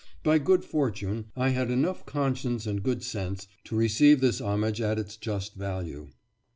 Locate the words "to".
3.65-3.75